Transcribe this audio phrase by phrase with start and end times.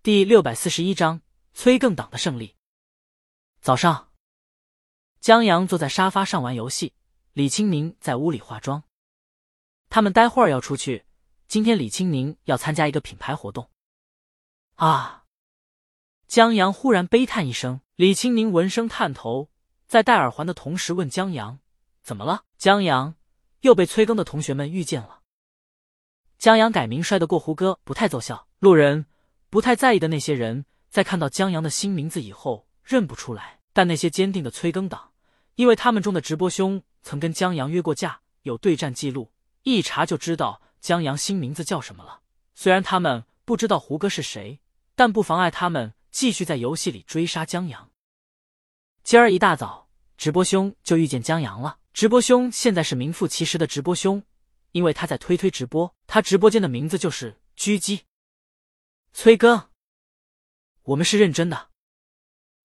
[0.00, 2.54] 第六百四十一章催更党的胜利。
[3.60, 4.12] 早上，
[5.20, 6.94] 江阳坐在沙发上玩游戏，
[7.32, 8.84] 李青宁在屋里化妆。
[9.90, 11.04] 他们待会儿要出去。
[11.48, 13.70] 今天李青宁要参加一个品牌活动。
[14.76, 15.24] 啊！
[16.28, 17.80] 江阳忽然悲叹一声。
[17.96, 19.50] 李青宁闻声探头，
[19.88, 21.58] 在戴耳环的同时问江阳
[22.02, 23.16] ：“怎么了？”江阳
[23.62, 25.22] 又被催更的同学们遇见了。
[26.38, 28.46] 江阳改名帅得过胡歌，不太奏效。
[28.60, 29.06] 路人
[29.50, 33.60] 不太在意的那些人，在看到江阳的新名字以后认不出来。
[33.72, 35.12] 但那些坚定的催更党，
[35.54, 39.30] 因为他们中的直播兄曾跟江阳约过架，有对战记录，
[39.62, 42.20] 一查就知道江阳新名字叫什么了。
[42.54, 44.60] 虽然他们不知道胡歌是谁，
[44.96, 47.90] 但不妨碍他们继续在游戏里追杀江阳。
[49.04, 51.78] 今儿一大早，直播兄就遇见江阳了。
[51.92, 54.22] 直播兄现在是名副其实的直播兄。
[54.72, 58.02] 因为他在推推直播，他直播间的名字就是狙击。
[59.12, 59.70] 崔更，
[60.82, 61.70] 我们是认真的。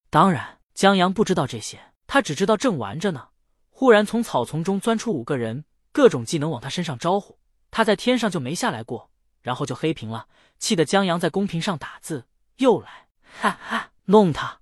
[0.10, 3.30] 当然，江阳不知道这些，他只知道正玩着呢。
[3.70, 7.40] 忽然从草丛中钻出五个人，各种技能往他身上招呼。
[7.72, 10.28] 他在天上就没下来过，然后就黑屏了，
[10.60, 14.62] 气得江阳在公屏上打字：“又来，哈哈，弄他，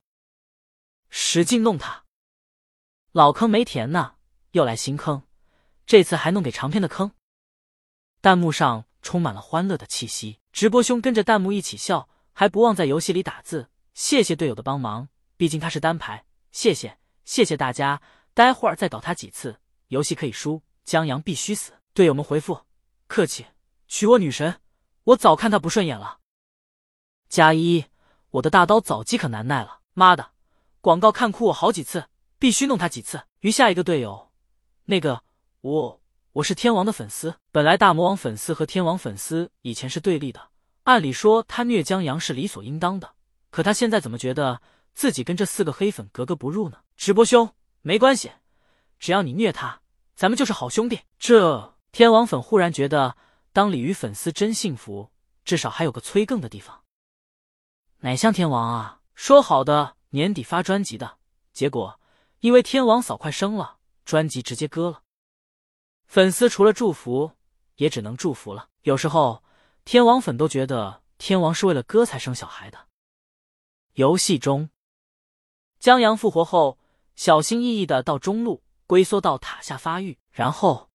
[1.09, 2.05] 使劲弄他，
[3.11, 4.15] 老坑没填呢，
[4.51, 5.23] 又来新坑，
[5.85, 7.11] 这次还弄给长篇的坑。”
[8.21, 16.97] 弹幕上充满了欢乐的气息，直播兄跟着弹幕一起笑，还不忘在游戏里打字，谢谢队友的帮忙，毕竟他是单排，谢谢。
[17.23, 18.01] 谢谢大家，
[18.33, 21.73] 待会儿再搞他几次，游戏可以输，江阳必须死。
[21.93, 22.61] 队友们回复：
[23.07, 23.45] 客气，
[23.87, 24.59] 娶我女神，
[25.03, 26.19] 我早看他不顺眼了。
[27.29, 27.85] 加一，
[28.31, 30.31] 我的大刀早饥可难耐了，妈的，
[30.81, 32.05] 广告看哭我好几次，
[32.39, 33.23] 必须弄他几次。
[33.41, 34.31] 余下一个队友，
[34.85, 35.23] 那个。
[35.61, 36.00] 我。
[36.35, 40.47] 我是天王的粉丝，本来大魔王粉丝和天王粉丝以前是对立的，
[40.83, 43.15] 按理说他虐江阳是理所应当的，
[43.49, 44.61] 可他现在怎么觉得
[44.93, 46.77] 自己跟这四个黑粉格格不入呢？
[46.95, 48.31] 直播兄，没关系，
[48.97, 49.81] 只要你虐他，
[50.15, 51.01] 咱们就是好兄弟。
[51.19, 53.17] 这天王粉忽然觉得
[53.51, 55.11] 当鲤鱼粉丝真幸福，
[55.43, 56.83] 至少还有个催更的地方。
[57.97, 61.17] 哪像天王啊，说好的年底发专辑的，
[61.51, 61.99] 结果
[62.39, 65.01] 因为天王嫂快生了，专辑直接割了。
[66.11, 67.31] 粉丝除了祝福，
[67.77, 68.67] 也只能祝福了。
[68.81, 69.45] 有时候，
[69.85, 72.77] 天王粉都觉得天王是为了哥才生小孩的。
[73.93, 74.69] 游戏中，
[75.79, 76.77] 江阳复活后，
[77.15, 80.89] 小心翼翼的到中路龟缩到塔下发育，然后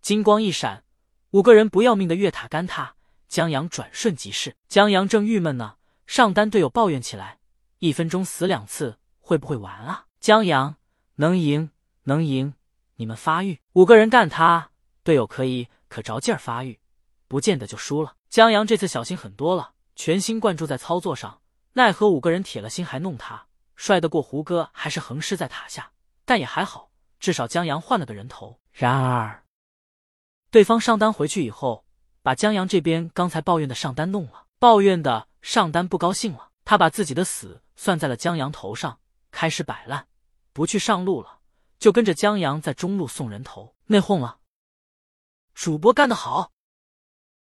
[0.00, 0.84] 金光一闪，
[1.32, 2.94] 五个人不要命的越塔干塔，
[3.26, 4.54] 江阳转瞬即逝。
[4.68, 7.40] 江阳正郁闷呢，上单队友抱怨起来
[7.80, 10.76] ：“一分钟死两次，会不会完啊？”江阳
[11.16, 11.72] 能赢，
[12.04, 12.54] 能赢。
[12.96, 14.70] 你们发育，五个人干他，
[15.02, 16.78] 队友可以可着劲儿发育，
[17.26, 18.14] 不见得就输了。
[18.30, 21.40] 江阳这次小心很多了，全心贯注在操作上。
[21.72, 25.90] 奈何五个人铁了心还弄他，帅得过胡歌，还是横尸在塔下。
[26.24, 28.58] 但也还好，至少江阳换了个人头。
[28.72, 29.44] 然而，
[30.50, 31.84] 对方上单回去以后，
[32.22, 34.46] 把江阳这边刚才抱怨的上单弄了。
[34.60, 38.98] 抱怨的上单不高兴了，他把自己的死算在了江阳头上，
[39.30, 40.06] 开始摆烂，
[40.52, 41.33] 不去上路了。
[41.84, 44.38] 就跟着江阳在中路送人头内讧了，
[45.52, 46.50] 主播干得好，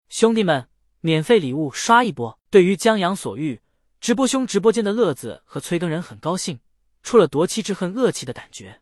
[0.10, 0.68] 兄弟们，
[1.00, 2.38] 免费礼物刷一波。
[2.50, 3.62] 对于江阳所遇，
[4.02, 6.60] 直播兄直播间的乐子和催更人很高兴，
[7.02, 8.82] 出了夺妻之恨恶气的感觉。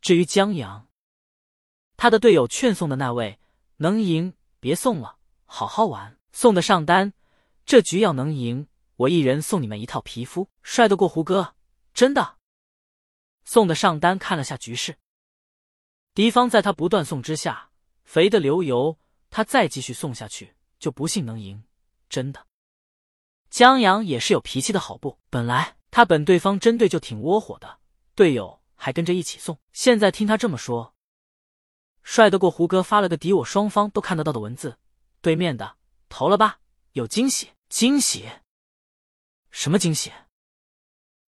[0.00, 0.88] 至于江阳，
[1.98, 3.38] 他的队友劝送的那位
[3.76, 7.12] 能赢别送了，好好玩，送的上单，
[7.66, 8.66] 这局要能赢，
[8.96, 11.54] 我一人送你们一套皮肤，帅得过胡歌，
[11.92, 12.37] 真的。
[13.48, 14.98] 送的上单看了下局势，
[16.12, 17.70] 敌方在他不断送之下，
[18.04, 18.98] 肥的流油。
[19.30, 21.64] 他再继续送下去，就不信能赢。
[22.10, 22.46] 真的，
[23.48, 25.18] 江阳也是有脾气的好不？
[25.30, 27.78] 本来他本对方针对就挺窝火的，
[28.14, 29.58] 队友还跟着一起送。
[29.72, 30.94] 现在听他这么说，
[32.02, 34.78] 帅得过胡歌发了个敌我双方都看得到的文字。
[35.22, 35.78] 对面的
[36.10, 36.60] 投了吧？
[36.92, 37.52] 有惊喜？
[37.70, 38.28] 惊喜？
[39.50, 40.12] 什么惊喜？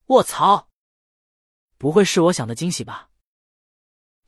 [0.08, 0.69] 卧槽！
[1.80, 3.08] 不会是我想的惊喜吧？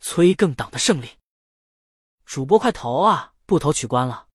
[0.01, 1.19] 催更党的胜利，
[2.25, 3.35] 主播快投啊！
[3.45, 4.29] 不投取关了。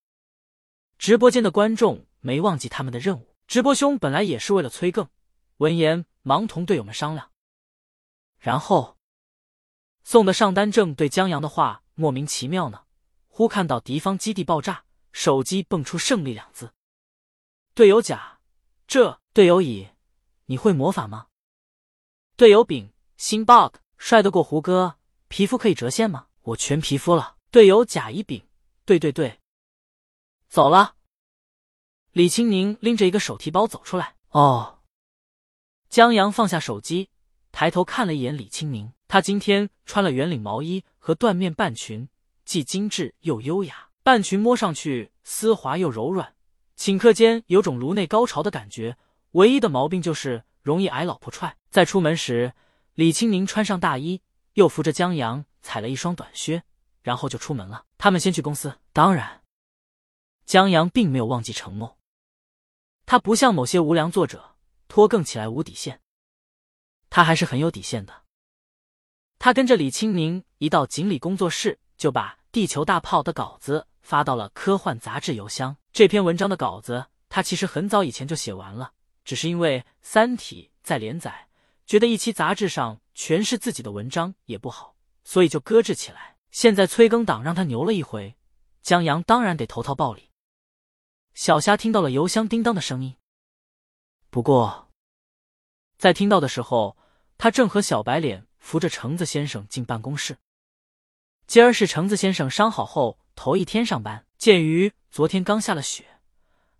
[1.00, 5.10] 直播间的观众没忘记他们的任务，直播兄本来也是为了催更。
[5.58, 7.32] 闻言，忙同队友们商量。
[8.38, 9.00] 然后
[10.04, 12.86] 送的上单正对江阳的话莫名其妙呢，
[13.28, 16.72] 忽看到敌方基地爆炸，手机蹦出“胜利”两字。
[17.74, 18.42] 队友甲，
[18.86, 19.90] 这队友乙，
[20.46, 21.30] 你会魔法吗？
[22.36, 22.94] 队友丙。
[23.18, 24.98] 新 bug 帅得过胡歌，
[25.28, 26.28] 皮肤可以折现吗？
[26.44, 27.36] 我全皮肤了。
[27.50, 28.46] 队友甲乙丙，
[28.86, 29.40] 对对对，
[30.48, 30.94] 走了。
[32.12, 34.16] 李青宁拎着一个手提包走出来。
[34.30, 34.82] 哦，
[35.90, 37.10] 江阳放下手机，
[37.52, 38.94] 抬头看了一眼李青宁。
[39.08, 42.08] 他今天穿了圆领毛衣和缎面半裙，
[42.46, 43.90] 既精致又优雅。
[44.04, 46.36] 半裙摸上去丝滑又柔软，
[46.78, 48.96] 顷刻间有种颅内高潮的感觉。
[49.32, 51.58] 唯一的毛病就是容易挨老婆踹。
[51.70, 52.54] 在出门时，
[52.98, 54.24] 李青宁穿上大衣，
[54.54, 56.64] 又扶着江阳踩了一双短靴，
[57.04, 57.86] 然后就出门了。
[58.00, 58.80] 他们先去公司。
[58.92, 59.44] 当然，
[60.48, 62.00] 江阳并没有忘记承诺。
[63.06, 64.56] 他不像某些无良作者
[64.88, 66.02] 拖更起来无底线，
[67.12, 68.24] 他还是很有底线的。
[69.38, 75.78] 他跟着李青宁一到锦鲤工作室，就把《地球大炮》的稿子发到了科幻杂志邮箱。
[75.94, 81.47] 这篇文章的稿子他其实很早以前就写完了，只是因为《三体》在连载，
[81.88, 86.36] 觉得一期杂志上全是自己的文章也不好，所以就搁置起来。
[86.52, 88.36] 现在催更党让他牛了一回，
[88.82, 90.30] 江阳当然得投桃报李。
[91.34, 93.16] 小虾听到了邮箱叮当的声音，
[94.30, 94.92] 不过
[95.98, 96.98] 在听到的时候，
[97.38, 100.38] 他正和小白脸扶着橙子先生进办公室。
[101.46, 106.20] 今儿是橙子先生伤好后头一天上班，鉴于昨天刚下了雪，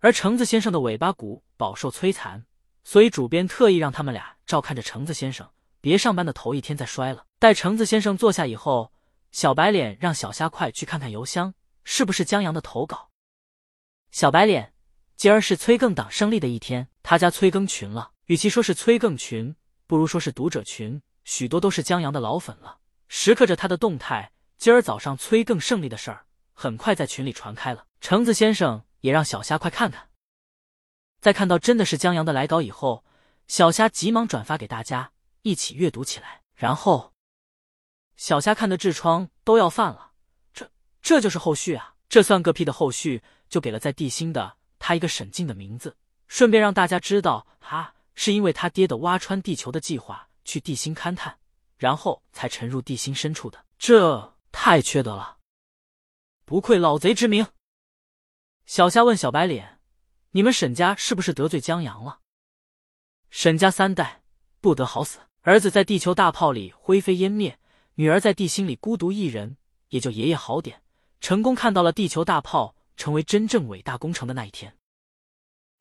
[0.00, 2.44] 而橙子先生的尾巴骨饱受摧残，
[2.90, 5.46] 所以主编特意让他们俩照看着橙子先生，
[5.78, 7.26] 别上班的头一天再摔了。
[7.38, 8.90] 待橙子先生坐下以后，
[9.30, 11.52] 小白脸让小虾快去看看邮箱
[11.84, 13.10] 是不是江阳的投稿。
[14.10, 14.72] 小白脸，
[15.18, 18.12] 今儿是催更党胜利的一天，他家催更群了。
[18.24, 19.54] 与其说是催更群，
[19.86, 24.32] 不如说是读者群，许多都是江阳的老粉了，时刻着他的动态。
[24.56, 26.24] 今儿早上催更胜利的事儿，
[26.54, 27.84] 很快在群里传开了。
[28.00, 30.07] 橙子先生也让小虾快看看。
[31.20, 33.04] 在看到真的是江阳的来稿以后，
[33.46, 35.12] 小虾急忙转发给大家，
[35.42, 36.42] 一起阅读起来。
[36.54, 37.12] 然后，
[38.16, 40.12] 小虾看的痔疮都要犯了。
[40.52, 40.70] 这
[41.00, 41.94] 这就是后续啊？
[42.08, 43.22] 这算个屁的后续！
[43.48, 51.38] 就给了在地心的他一个沈静的名字，顺便让大家知道，哈，是因为他爹的挖穿地球的计划去地心勘探，
[51.78, 53.64] 然后才沉入地心深处的。
[53.78, 55.38] 这太缺德了，
[56.44, 57.46] 不愧老贼之名。
[58.66, 59.77] 小虾问小白脸
[60.30, 62.20] ：“你们沈家是不是得罪江阳了？”
[63.30, 64.22] 沈家三代
[64.60, 67.58] 不得好死，儿子在地球大炮里灰飞烟灭，
[67.94, 69.56] 女儿在地心里孤独一人，
[69.88, 70.82] 也就爷爷好点，
[71.20, 72.74] 成功看到了地球大炮。
[72.98, 74.76] 成为真正伟大工程的那一天，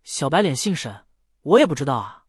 [0.03, 1.03] 小白脸姓沈，
[1.41, 2.25] 我也不知道啊。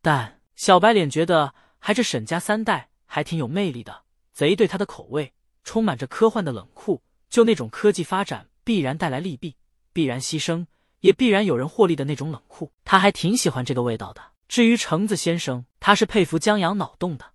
[0.00, 5.34] 但小白脸觉得还是沈家三代还挺有魅力的，贼对他的口味，
[5.64, 9.56] 充满着科幻的冷酷，就那种科技发展必然带来利弊，
[9.92, 10.64] 必然牺牲，
[11.02, 14.32] 也必然有人获利的那种冷酷，他还挺喜欢这个味道的。
[14.48, 17.34] 至于橙子先生，他是佩服江阳脑洞的，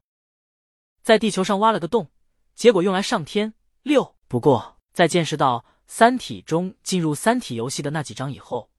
[1.03, 2.09] 在地球上挖了个洞，
[2.55, 3.53] 结果用来上天
[3.83, 4.15] 六。
[4.27, 5.63] 不过在见识到。
[5.89, 8.69] 《三体》中进入《三体》游戏的那几章以后，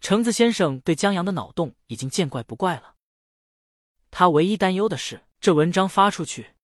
[0.00, 2.94] 橙子先生对江阳的脑洞已经见怪不怪了。
[4.10, 6.54] 他唯一担忧的是，这文章发出去，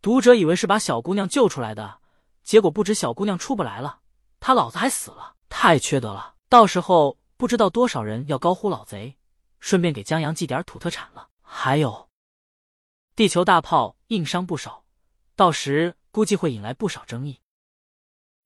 [0.00, 1.98] 读者以为是把小姑娘救出来的，
[2.44, 4.02] 结果不止小姑娘出不来了，
[4.38, 6.36] 他老子还死了，太缺德了！
[6.52, 9.16] 到时候不知道多少人要高呼老贼，
[9.58, 11.30] 顺便给江阳寄点土特产了。
[11.40, 12.10] 还有，
[13.16, 14.84] 地球大炮硬伤不少，
[15.34, 17.40] 到时估计会引来不少争议。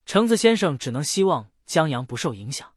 [0.05, 2.76] 橙子先生只能希望江阳不受影响。